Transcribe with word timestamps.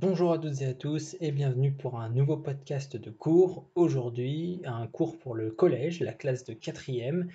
Bonjour 0.00 0.32
à 0.32 0.38
toutes 0.38 0.62
et 0.62 0.66
à 0.66 0.74
tous 0.74 1.16
et 1.20 1.32
bienvenue 1.32 1.72
pour 1.72 1.98
un 1.98 2.08
nouveau 2.08 2.36
podcast 2.36 2.96
de 2.96 3.10
cours. 3.10 3.68
Aujourd'hui, 3.74 4.62
un 4.64 4.86
cours 4.86 5.18
pour 5.18 5.34
le 5.34 5.50
collège, 5.50 5.98
la 5.98 6.12
classe 6.12 6.44
de 6.44 6.54
4e, 6.54 7.26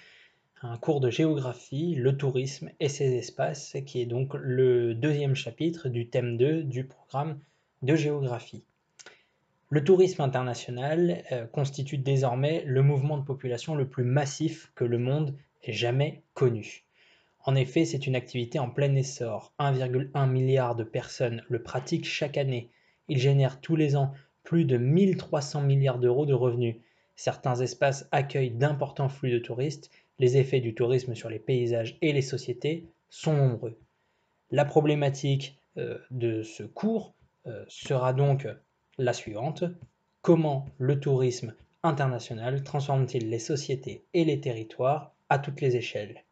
un 0.61 0.77
cours 0.77 1.01
de 1.01 1.09
géographie, 1.09 1.93
le 1.95 2.15
tourisme 2.15 2.69
et 2.79 2.87
ses 2.87 3.15
espaces, 3.15 3.75
qui 3.85 3.99
est 3.99 4.05
donc 4.05 4.33
le 4.35 4.95
deuxième 4.95 5.35
chapitre 5.35 5.89
du 5.89 6.07
thème 6.07 6.37
2 6.37 6.63
du 6.63 6.85
programme 6.85 7.37
de 7.81 7.95
géographie. 7.95 8.63
Le 9.69 9.83
tourisme 9.83 10.21
international 10.21 11.21
euh, 11.33 11.45
constitue 11.47 11.97
désormais 11.97 12.63
le 12.65 12.81
mouvement 12.81 13.17
de 13.17 13.25
population 13.25 13.75
le 13.75 13.89
plus 13.89 14.05
massif 14.05 14.71
que 14.73 14.85
le 14.85 14.99
monde 14.99 15.35
ait 15.63 15.73
jamais 15.73 16.23
connu. 16.33 16.85
En 17.45 17.55
effet, 17.55 17.83
c'est 17.83 18.07
une 18.07 18.15
activité 18.15 18.57
en 18.57 18.69
plein 18.69 18.95
essor. 18.95 19.53
1,1 19.59 20.29
milliard 20.29 20.75
de 20.75 20.85
personnes 20.85 21.43
le 21.49 21.61
pratiquent 21.61 22.05
chaque 22.05 22.37
année. 22.37 22.69
Il 23.09 23.17
génère 23.17 23.59
tous 23.59 23.75
les 23.75 23.97
ans 23.97 24.13
plus 24.43 24.63
de 24.63 24.77
1300 24.77 25.61
milliards 25.61 25.99
d'euros 25.99 26.25
de 26.25 26.33
revenus. 26.33 26.77
Certains 27.15 27.55
espaces 27.55 28.07
accueillent 28.11 28.51
d'importants 28.51 29.09
flux 29.09 29.31
de 29.31 29.39
touristes. 29.39 29.91
Les 30.19 30.37
effets 30.37 30.61
du 30.61 30.73
tourisme 30.73 31.15
sur 31.15 31.29
les 31.29 31.39
paysages 31.39 31.97
et 32.01 32.13
les 32.13 32.21
sociétés 32.21 32.87
sont 33.09 33.33
nombreux. 33.33 33.77
La 34.49 34.63
problématique 34.63 35.59
euh, 35.77 35.97
de 36.11 36.43
ce 36.43 36.63
cours 36.63 37.13
euh, 37.47 37.65
sera 37.67 38.13
donc 38.13 38.47
la 38.97 39.11
suivante. 39.11 39.65
Comment 40.21 40.65
le 40.77 40.99
tourisme 40.99 41.55
international 41.83 42.63
transforme-t-il 42.63 43.29
les 43.29 43.39
sociétés 43.39 44.05
et 44.13 44.23
les 44.23 44.39
territoires 44.39 45.13
à 45.27 45.39
toutes 45.39 45.59
les 45.59 45.75
échelles? 45.75 46.23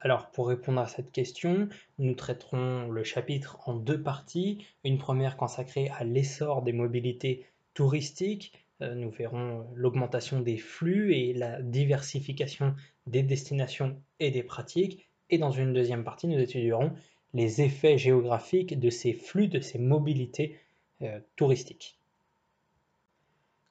Alors, 0.00 0.30
pour 0.30 0.46
répondre 0.46 0.80
à 0.80 0.86
cette 0.86 1.10
question, 1.10 1.68
nous 1.98 2.14
traiterons 2.14 2.88
le 2.88 3.02
chapitre 3.02 3.58
en 3.66 3.74
deux 3.74 4.00
parties. 4.00 4.64
Une 4.84 4.98
première 4.98 5.36
consacrée 5.36 5.88
à 5.88 6.04
l'essor 6.04 6.62
des 6.62 6.72
mobilités 6.72 7.46
touristiques. 7.74 8.52
Euh, 8.80 8.94
nous 8.94 9.10
verrons 9.10 9.66
l'augmentation 9.74 10.40
des 10.40 10.56
flux 10.56 11.14
et 11.14 11.32
la 11.32 11.60
diversification 11.60 12.76
des 13.08 13.24
destinations 13.24 14.00
et 14.20 14.30
des 14.30 14.44
pratiques. 14.44 15.08
Et 15.30 15.38
dans 15.38 15.50
une 15.50 15.72
deuxième 15.72 16.04
partie, 16.04 16.28
nous 16.28 16.38
étudierons 16.38 16.92
les 17.34 17.60
effets 17.60 17.98
géographiques 17.98 18.78
de 18.78 18.90
ces 18.90 19.12
flux, 19.12 19.48
de 19.48 19.60
ces 19.60 19.78
mobilités 19.78 20.60
euh, 21.02 21.18
touristiques. 21.34 21.98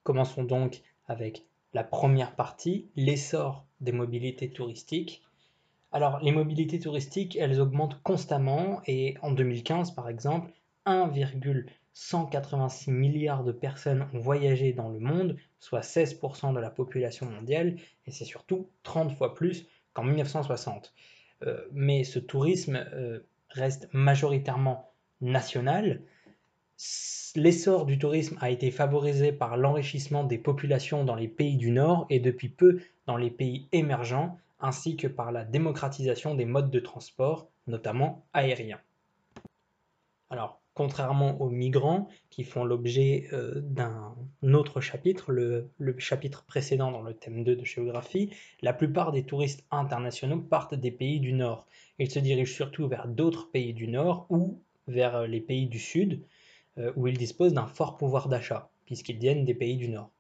Commençons 0.04 0.44
donc 0.44 0.82
avec 1.08 1.44
la 1.74 1.86
première 1.86 2.36
partie, 2.36 2.90
l'essor 2.98 3.66
des 3.80 3.94
mobilités 3.94 4.50
touristiques. 4.50 5.24
Alors, 5.92 6.20
les 6.22 6.32
mobilités 6.32 6.80
touristiques, 6.80 7.36
elles 7.38 7.62
augmentent 7.62 8.02
constamment 8.04 8.82
et 8.86 9.16
en 9.22 9.32
2015, 9.32 9.92
par 9.92 10.10
exemple, 10.10 10.52
1,186 10.86 12.92
milliards 12.92 13.44
de 13.44 13.52
personnes 13.52 14.08
ont 14.14 14.20
voyagé 14.20 14.74
dans 14.74 14.90
le 14.90 15.00
monde, 15.00 15.38
soit 15.60 15.82
16% 15.82 16.54
de 16.54 16.60
la 16.60 16.70
population 16.70 17.26
mondiale, 17.26 17.78
et 18.06 18.12
c'est 18.12 18.26
surtout 18.26 18.70
30 18.84 19.12
fois 19.14 19.34
plus 19.34 19.66
qu'en 19.94 20.04
1960. 20.04 20.94
Euh, 21.44 21.62
mais 21.72 22.04
ce 22.04 22.20
tourisme 22.20 22.86
euh, 22.94 23.20
reste 23.50 23.88
majoritairement 23.94 24.92
national. 25.22 26.02
L'essor 27.36 27.86
du 27.86 27.98
tourisme 27.98 28.38
a 28.42 28.50
été 28.50 28.72
favorisé 28.72 29.32
par 29.32 29.58
l'enrichissement 29.58 30.24
des 30.24 30.38
populations 30.38 31.04
dans 31.04 31.16
les 31.16 31.28
pays 31.28 31.58
du 31.58 31.72
Nord 31.72 32.06
et 32.10 32.20
depuis 32.20 32.50
peu 32.50 32.80
dans 33.06 33.18
les 33.18 33.32
pays 33.32 33.68
émergents, 33.72 34.38
ainsi 34.60 34.98
que 34.98 35.08
par 35.08 35.32
la 35.32 35.44
démocratisation 35.44 36.36
des 36.36 36.46
modes 36.46 36.72
de 36.72 36.80
transport, 36.80 37.50
notamment 37.68 38.26
aériens. 38.34 38.82
Alors, 40.30 40.62
contrairement 40.74 41.42
aux 41.42 41.50
migrants 41.50 42.08
qui 42.30 42.44
font 42.44 42.64
l'objet 42.64 43.28
euh, 43.34 43.62
d'un 43.62 44.14
autre 44.44 44.80
chapitre, 44.80 45.32
le, 45.32 45.72
chapitre 45.98 46.44
précédent 46.46 46.92
dans 46.92 47.02
le 47.02 47.16
thème 47.16 47.44
2 47.44 47.56
de 47.56 47.66
géographie, 47.66 48.30
la 48.62 48.74
plupart 48.74 49.12
des 49.12 49.24
touristes 49.24 49.66
internationaux 49.72 50.40
partent 50.40 50.76
des 50.76 50.92
pays 50.92 51.20
du 51.20 51.34
Nord. 51.34 51.66
Ils 51.98 52.12
se 52.12 52.20
dirigent 52.20 52.54
surtout 52.54 52.88
vers 52.88 53.08
d'autres 53.08 53.50
pays 53.50 53.74
du 53.74 53.88
Nord 53.88 54.28
ou 54.30 54.62
vers 54.88 55.28
les 55.28 55.42
pays 55.42 55.66
du 55.66 55.80
Sud, 55.80 56.22
euh, 56.78 56.94
où 56.96 57.08
ils 57.08 57.18
disposent 57.18 57.54
d'un 57.54 57.66
fort 57.66 57.98
pouvoir 57.98 58.30
d'achat, 58.30 58.70
puisqu'ils 58.86 59.18
viennent 59.18 59.46
des 59.46 59.56
pays 59.56 59.78
du 59.78 59.90
Nord. 59.90 60.12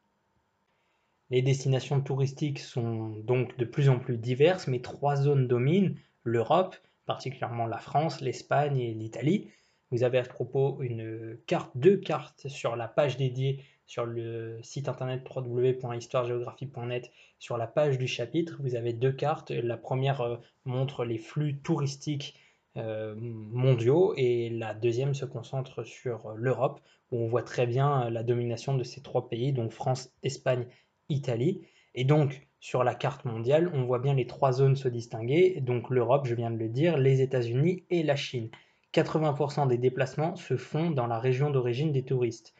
Les 1.29 1.41
destinations 1.41 1.99
touristiques 1.99 2.59
sont 2.59 3.09
donc 3.23 3.57
de 3.57 3.65
plus 3.65 3.89
en 3.89 3.99
plus 3.99 4.17
diverses, 4.17 4.67
mais 4.67 4.79
trois 4.79 5.17
zones 5.17 5.47
dominent 5.47 5.95
l'Europe, 6.23 6.75
particulièrement 7.05 7.65
la 7.65 7.79
France, 7.79 8.21
l'Espagne 8.21 8.79
et 8.79 8.93
l'Italie. 8.93 9.49
Vous 9.91 10.03
avez 10.03 10.17
à 10.17 10.23
ce 10.23 10.29
propos 10.29 10.81
une 10.81 11.37
deux 11.75 11.97
cartes 11.97 12.47
sur 12.47 12.75
la 12.75 12.87
page 12.87 13.17
dédiée 13.17 13.63
sur 13.85 14.05
le 14.05 14.59
site 14.61 14.89
internet 14.89 15.23
www.histoiregéographie.net 15.33 17.11
sur 17.39 17.57
la 17.57 17.67
page 17.67 17.97
du 17.97 18.07
chapitre. 18.07 18.57
Vous 18.59 18.75
avez 18.75 18.93
deux 18.93 19.13
cartes. 19.13 19.51
La 19.51 19.77
première 19.77 20.21
euh, 20.21 20.37
montre 20.65 21.05
les 21.05 21.17
flux 21.17 21.57
touristiques 21.59 22.35
euh, 22.75 23.15
mondiaux 23.17 24.13
et 24.17 24.49
la 24.49 24.73
deuxième 24.73 25.13
se 25.13 25.25
concentre 25.25 25.83
sur 25.83 26.33
l'Europe 26.35 26.81
où 27.11 27.19
on 27.19 27.27
voit 27.27 27.43
très 27.43 27.65
bien 27.65 28.09
la 28.09 28.23
domination 28.23 28.75
de 28.75 28.83
ces 28.83 29.01
trois 29.01 29.29
pays, 29.29 29.53
donc 29.53 29.71
France, 29.71 30.11
Espagne 30.23 30.67
Italie. 31.09 31.61
Et 31.95 32.03
donc, 32.03 32.47
sur 32.59 32.83
la 32.83 32.95
carte 32.95 33.25
mondiale, 33.25 33.71
on 33.73 33.83
voit 33.83 33.99
bien 33.99 34.13
les 34.13 34.27
trois 34.27 34.51
zones 34.51 34.75
se 34.75 34.87
distinguer, 34.87 35.61
donc 35.61 35.89
l'Europe, 35.89 36.25
je 36.25 36.35
viens 36.35 36.51
de 36.51 36.57
le 36.57 36.69
dire, 36.69 36.97
les 36.97 37.21
États-Unis 37.21 37.83
et 37.89 38.03
la 38.03 38.15
Chine. 38.15 38.49
80% 38.93 39.67
des 39.67 39.77
déplacements 39.77 40.35
se 40.35 40.57
font 40.57 40.91
dans 40.91 41.07
la 41.07 41.19
région 41.19 41.49
d'origine 41.49 41.91
des 41.91 42.03
touristes. 42.03 42.53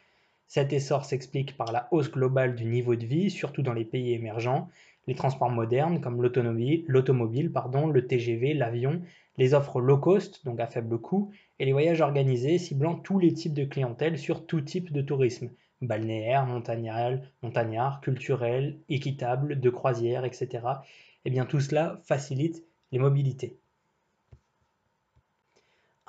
Cet 0.46 0.72
essor 0.72 1.04
s'explique 1.04 1.56
par 1.56 1.72
la 1.72 1.88
hausse 1.90 2.10
globale 2.10 2.54
du 2.54 2.64
niveau 2.64 2.96
de 2.96 3.04
vie, 3.04 3.30
surtout 3.30 3.62
dans 3.62 3.74
les 3.74 3.84
pays 3.84 4.12
émergents, 4.12 4.68
les 5.06 5.14
transports 5.14 5.50
modernes 5.50 6.00
comme 6.00 6.22
l'automobile, 6.22 6.84
le 6.86 8.06
TGV, 8.06 8.54
l'avion, 8.54 9.02
les 9.36 9.54
offres 9.54 9.80
low 9.80 9.98
cost, 9.98 10.44
donc 10.44 10.60
à 10.60 10.66
faible 10.66 10.98
coût, 10.98 11.30
et 11.58 11.64
les 11.64 11.72
voyages 11.72 12.00
organisés 12.00 12.58
ciblant 12.58 12.94
tous 12.94 13.18
les 13.18 13.32
types 13.32 13.54
de 13.54 13.64
clientèle 13.64 14.18
sur 14.18 14.46
tout 14.46 14.60
type 14.60 14.92
de 14.92 15.02
tourisme, 15.02 15.50
balnéaire, 15.80 16.46
montagnard, 16.46 17.18
montagnard, 17.42 18.00
culturel, 18.00 18.78
équitable, 18.88 19.60
de 19.60 19.70
croisière, 19.70 20.24
etc. 20.24 20.48
Et 21.24 21.28
eh 21.28 21.30
bien 21.30 21.46
tout 21.46 21.60
cela 21.60 22.00
facilite 22.04 22.64
les 22.92 22.98
mobilités. 22.98 23.58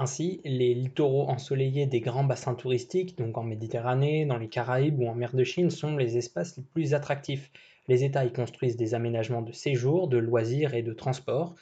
Ainsi, 0.01 0.39
les 0.45 0.73
littoraux 0.73 1.27
ensoleillés 1.27 1.85
des 1.85 1.99
grands 1.99 2.23
bassins 2.23 2.55
touristiques, 2.55 3.17
donc 3.17 3.37
en 3.37 3.43
Méditerranée, 3.43 4.25
dans 4.25 4.37
les 4.37 4.47
Caraïbes 4.47 4.99
ou 4.99 5.07
en 5.07 5.13
mer 5.13 5.35
de 5.35 5.43
Chine, 5.43 5.69
sont 5.69 5.97
les 5.97 6.17
espaces 6.17 6.55
les 6.55 6.63
plus 6.63 6.93
attractifs. 6.93 7.51
Les 7.89 8.05
États 8.05 8.23
y 8.23 8.31
construisent 8.31 8.77
des 8.77 8.93
aménagements 8.93 9.41
de 9.41 9.51
séjour, 9.51 10.07
de 10.07 10.17
loisirs 10.17 10.73
et 10.73 10.83
de 10.83 10.93
transport, 10.93 11.53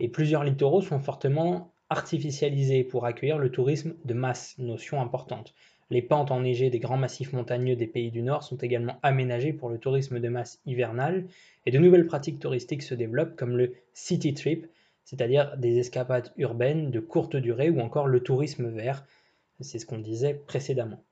et 0.00 0.08
plusieurs 0.08 0.42
littoraux 0.42 0.82
sont 0.82 0.98
fortement 0.98 1.72
artificialisés 1.90 2.82
pour 2.82 3.06
accueillir 3.06 3.38
le 3.38 3.52
tourisme 3.52 3.94
de 4.04 4.14
masse, 4.14 4.56
notion 4.58 5.00
importante. 5.00 5.54
Les 5.90 6.02
pentes 6.02 6.30
enneigées 6.30 6.70
des 6.70 6.78
grands 6.78 6.96
massifs 6.96 7.32
montagneux 7.32 7.74
des 7.74 7.88
pays 7.88 8.10
du 8.10 8.22
Nord 8.22 8.44
sont 8.44 8.56
également 8.56 8.98
aménagées 9.02 9.52
pour 9.52 9.68
le 9.68 9.78
tourisme 9.78 10.20
de 10.20 10.28
masse 10.28 10.60
hivernal 10.64 11.26
et 11.66 11.72
de 11.72 11.78
nouvelles 11.78 12.06
pratiques 12.06 12.38
touristiques 12.38 12.82
se 12.82 12.94
développent 12.94 13.36
comme 13.36 13.56
le 13.56 13.74
city 13.92 14.32
trip, 14.32 14.66
c'est-à-dire 15.04 15.56
des 15.56 15.78
escapades 15.78 16.32
urbaines 16.36 16.90
de 16.90 17.00
courte 17.00 17.34
durée 17.34 17.70
ou 17.70 17.80
encore 17.80 18.06
le 18.06 18.22
tourisme 18.22 18.68
vert, 18.68 19.04
c'est 19.60 19.78
ce 19.78 19.86
qu'on 19.86 19.98
disait 19.98 20.34
précédemment. 20.46 21.02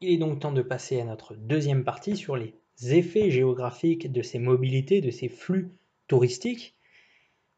Il 0.00 0.10
est 0.10 0.18
donc 0.18 0.40
temps 0.40 0.52
de 0.52 0.62
passer 0.62 1.00
à 1.00 1.04
notre 1.04 1.34
deuxième 1.34 1.82
partie 1.82 2.16
sur 2.16 2.36
les 2.36 2.54
effets 2.82 3.30
géographiques 3.30 4.12
de 4.12 4.22
ces 4.22 4.38
mobilités, 4.38 5.00
de 5.00 5.10
ces 5.10 5.28
flux 5.28 5.70
touristiques. 6.06 6.76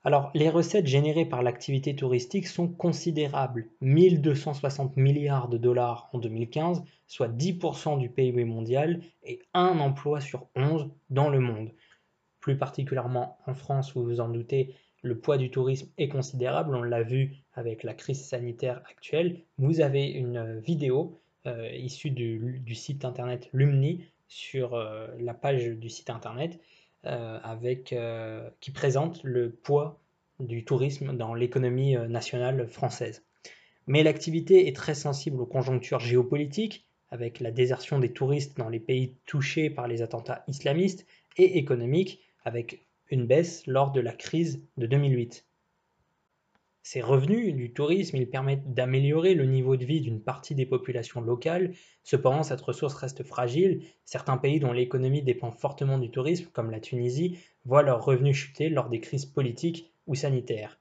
Alors, 0.03 0.31
les 0.35 0.49
recettes 0.49 0.87
générées 0.87 1.27
par 1.27 1.43
l'activité 1.43 1.95
touristique 1.95 2.47
sont 2.47 2.69
considérables. 2.69 3.69
1260 3.83 4.97
milliards 4.97 5.49
de 5.49 5.59
dollars 5.59 6.09
en 6.15 6.19
2015, 6.19 6.83
soit 7.07 7.29
10% 7.29 7.99
du 7.99 8.09
PIB 8.09 8.45
mondial 8.45 9.03
et 9.25 9.41
un 9.53 9.79
emploi 9.79 10.21
sur 10.21 10.49
11 10.57 10.91
dans 11.11 11.29
le 11.29 11.41
monde. 11.41 11.73
Plus 12.41 12.57
particulièrement 12.57 13.37
en 13.47 13.55
France, 13.55 13.93
vous 13.93 14.03
vous 14.03 14.21
en 14.21 14.31
doutez, 14.31 14.75
le 15.03 15.19
poids 15.19 15.37
du 15.37 15.51
tourisme 15.51 15.91
est 15.99 16.09
considérable. 16.09 16.75
On 16.75 16.83
l'a 16.83 17.03
vu 17.03 17.37
avec 17.53 17.83
la 17.83 17.93
crise 17.93 18.25
sanitaire 18.25 18.83
actuelle. 18.91 19.43
Vous 19.59 19.83
avez 19.83 20.07
une 20.07 20.61
vidéo 20.61 21.21
euh, 21.47 21.71
issue 21.73 22.11
du, 22.11 22.75
site 22.75 23.05
internet 23.05 23.51
Lumni 23.53 24.05
sur 24.29 24.75
euh, 24.75 25.09
la 25.19 25.35
page 25.35 25.67
du 25.67 25.91
site 25.91 26.09
internet 26.09 26.59
avec, 27.05 27.93
euh, 27.93 28.49
qui 28.61 28.71
présente 28.71 29.23
le 29.25 29.51
poids 29.51 30.01
du 30.39 30.65
tourisme 30.65 31.17
dans 31.17 31.35
l'économie 31.35 31.97
euh, 31.97 32.09
nationale 32.09 32.67
française. 32.67 33.25
Mais 33.87 34.03
l'activité 34.03 34.69
est 34.69 34.77
très 34.77 34.95
sensible 34.95 35.41
aux 35.41 35.47
conjonctures 35.47 36.01
géopolitiques, 36.01 36.87
avec 37.11 37.41
la 37.41 37.51
désertion 37.51 37.99
des 37.99 38.13
touristes 38.13 38.57
dans 38.57 38.69
les 38.69 38.81
pays 38.81 39.17
touchés 39.27 39.71
par 39.71 39.89
les 39.89 40.03
attentats 40.03 40.45
islamistes, 40.47 41.07
et 41.37 41.59
économique, 41.59 42.21
avec 42.45 42.87
une 43.09 43.27
baisse 43.27 43.67
lors 43.67 43.93
de 43.93 44.01
la 44.01 44.13
crise 44.13 44.63
de 44.77 44.87
2008. 44.87 45.45
Ces 46.83 47.03
revenus 47.03 47.55
du 47.55 47.73
tourisme, 47.73 48.25
permettent 48.27 48.73
d'améliorer 48.73 49.35
le 49.35 49.45
niveau 49.45 49.77
de 49.77 49.85
vie 49.85 50.01
d'une 50.01 50.23
partie 50.23 50.55
des 50.55 50.67
populations 50.67 51.21
locales. 51.21 51.75
Cependant, 52.03 52.43
cette 52.43 52.63
ressource 52.63 52.95
reste 52.95 53.23
fragile. 53.23 53.83
Certains 54.05 54.39
pays 54.39 54.61
dont 54.61 54.73
l'économie 54.73 55.23
dépend 55.23 55.53
fortement 55.53 55.99
du 55.99 56.11
tourisme, 56.11 56.49
comme 56.53 56.71
la 56.71 56.81
Tunisie, 56.81 57.39
voient 57.65 57.83
leurs 57.83 58.05
revenus 58.05 58.37
chuter 58.37 58.71
lors 58.71 58.89
des 58.89 59.01
crises 59.01 59.27
politiques 59.27 59.93
ou 60.07 60.15
sanitaires. 60.15 60.81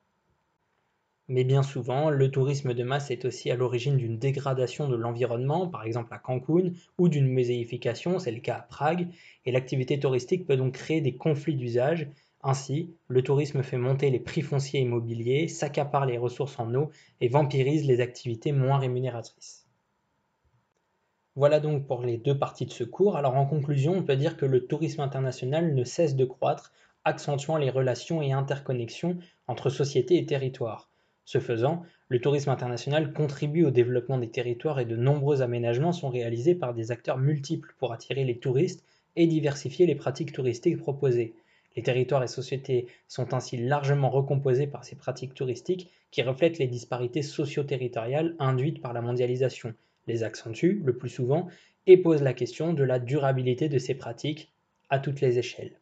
Mais 1.27 1.43
bien 1.43 1.61
souvent, 1.61 2.09
le 2.09 2.31
tourisme 2.31 2.73
de 2.73 2.83
masse 2.83 3.11
est 3.11 3.23
aussi 3.23 3.51
à 3.51 3.55
l'origine 3.55 3.97
d'une 3.97 4.17
dégradation 4.17 4.89
de 4.89 4.95
l'environnement, 4.95 5.67
par 5.67 5.83
exemple 5.83 6.11
à 6.11 6.17
Cancun, 6.17 6.71
ou 6.97 7.07
d'une 7.07 7.27
muséification, 7.27 8.17
c'est 8.17 8.31
le 8.31 8.39
cas 8.39 8.55
à 8.55 8.61
Prague, 8.61 9.09
et 9.45 9.51
l'activité 9.51 9.99
touristique 9.99 10.47
peut 10.47 10.57
donc 10.57 10.73
créer 10.73 11.01
des 11.01 11.17
conflits 11.17 11.55
d'usage, 11.55 12.07
ainsi, 12.41 12.95
le 13.07 13.21
tourisme 13.21 13.63
fait 13.63 13.77
monter 13.77 14.09
les 14.09 14.19
prix 14.19 14.41
fonciers 14.41 14.79
immobiliers, 14.79 15.47
s'accapare 15.47 16.05
les 16.05 16.17
ressources 16.17 16.59
en 16.59 16.73
eau 16.73 16.89
et 17.19 17.27
vampirise 17.27 17.85
les 17.85 17.99
activités 17.99 18.51
moins 18.51 18.77
rémunératrices. 18.77 19.67
Voilà 21.35 21.59
donc 21.59 21.85
pour 21.85 22.01
les 22.01 22.17
deux 22.17 22.37
parties 22.37 22.65
de 22.65 22.71
ce 22.71 22.83
cours. 22.83 23.17
Alors 23.17 23.35
en 23.35 23.45
conclusion, 23.45 23.93
on 23.93 24.03
peut 24.03 24.15
dire 24.15 24.37
que 24.37 24.45
le 24.45 24.67
tourisme 24.67 25.01
international 25.01 25.73
ne 25.73 25.83
cesse 25.83 26.15
de 26.15 26.25
croître, 26.25 26.71
accentuant 27.05 27.57
les 27.57 27.69
relations 27.69 28.21
et 28.21 28.31
interconnexions 28.31 29.17
entre 29.47 29.69
sociétés 29.69 30.17
et 30.17 30.25
territoires. 30.25 30.89
Ce 31.25 31.39
faisant, 31.39 31.83
le 32.07 32.19
tourisme 32.19 32.49
international 32.49 33.13
contribue 33.13 33.63
au 33.63 33.71
développement 33.71 34.17
des 34.17 34.31
territoires 34.31 34.79
et 34.79 34.85
de 34.85 34.95
nombreux 34.95 35.41
aménagements 35.41 35.93
sont 35.93 36.09
réalisés 36.09 36.55
par 36.55 36.73
des 36.73 36.91
acteurs 36.91 37.17
multiples 37.17 37.75
pour 37.77 37.93
attirer 37.93 38.23
les 38.23 38.39
touristes 38.39 38.83
et 39.15 39.27
diversifier 39.27 39.85
les 39.85 39.95
pratiques 39.95 40.31
touristiques 40.31 40.77
proposées. 40.77 41.35
Les 41.75 41.83
territoires 41.83 42.23
et 42.23 42.27
sociétés 42.27 42.87
sont 43.07 43.33
ainsi 43.33 43.57
largement 43.57 44.09
recomposés 44.09 44.67
par 44.67 44.83
ces 44.83 44.95
pratiques 44.95 45.33
touristiques 45.33 45.89
qui 46.11 46.21
reflètent 46.21 46.59
les 46.59 46.67
disparités 46.67 47.21
socio-territoriales 47.21 48.35
induites 48.39 48.81
par 48.81 48.93
la 48.93 49.01
mondialisation, 49.01 49.73
les 50.07 50.23
accentuent 50.23 50.81
le 50.83 50.97
plus 50.97 51.09
souvent 51.09 51.47
et 51.87 51.97
posent 51.97 52.23
la 52.23 52.33
question 52.33 52.73
de 52.73 52.83
la 52.83 52.99
durabilité 52.99 53.69
de 53.69 53.77
ces 53.77 53.95
pratiques 53.95 54.51
à 54.89 54.99
toutes 54.99 55.21
les 55.21 55.37
échelles. 55.37 55.79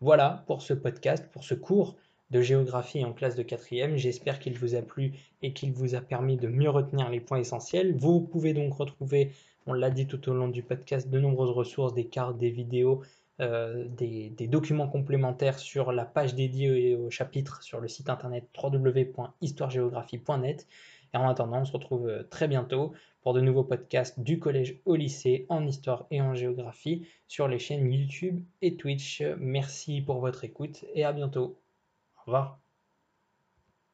Voilà 0.00 0.44
pour 0.46 0.62
ce 0.62 0.74
podcast, 0.74 1.26
pour 1.32 1.44
ce 1.44 1.54
cours 1.54 1.96
de 2.30 2.40
géographie 2.40 3.04
en 3.04 3.12
classe 3.12 3.36
de 3.36 3.42
quatrième. 3.42 3.96
J'espère 3.96 4.38
qu'il 4.38 4.58
vous 4.58 4.74
a 4.74 4.82
plu 4.82 5.12
et 5.42 5.52
qu'il 5.52 5.72
vous 5.72 5.94
a 5.94 6.00
permis 6.00 6.36
de 6.36 6.48
mieux 6.48 6.70
retenir 6.70 7.08
les 7.08 7.20
points 7.20 7.38
essentiels. 7.38 7.94
Vous 7.96 8.20
pouvez 8.20 8.52
donc 8.52 8.74
retrouver, 8.74 9.32
on 9.66 9.72
l'a 9.72 9.90
dit 9.90 10.06
tout 10.06 10.28
au 10.28 10.34
long 10.34 10.48
du 10.48 10.62
podcast, 10.62 11.08
de 11.08 11.18
nombreuses 11.18 11.50
ressources, 11.50 11.94
des 11.94 12.06
cartes, 12.06 12.38
des 12.38 12.50
vidéos, 12.50 13.02
euh, 13.40 13.84
des, 13.88 14.30
documents 14.48 14.88
complémentaires 14.88 15.58
sur 15.58 15.92
la 15.92 16.06
page 16.06 16.34
dédiée 16.34 16.96
au 16.96 17.10
chapitre 17.10 17.62
sur 17.62 17.80
le 17.80 17.88
site 17.88 18.08
internet 18.08 18.48
www.histoiregéographie.net. 18.62 20.66
Et 21.14 21.16
en 21.16 21.28
attendant, 21.28 21.60
on 21.60 21.64
se 21.64 21.72
retrouve 21.72 22.08
euh, 22.08 22.22
très 22.24 22.48
bientôt 22.48 22.92
pour 23.22 23.34
de 23.34 23.40
nouveaux 23.40 23.64
podcasts 23.64 24.20
du 24.20 24.38
collège 24.38 24.80
au 24.84 24.94
lycée 24.96 25.46
en 25.48 25.66
histoire 25.66 26.06
et 26.10 26.20
en 26.22 26.34
géographie 26.34 27.06
sur 27.28 27.48
les 27.48 27.58
chaînes 27.58 27.90
YouTube 27.92 28.40
et 28.62 28.76
Twitch. 28.76 29.22
Merci 29.38 30.00
pour 30.00 30.20
votre 30.20 30.44
écoute 30.44 30.84
et 30.94 31.04
à 31.04 31.12
bientôt. 31.12 31.58
Au 32.18 32.22
revoir. 32.26 32.65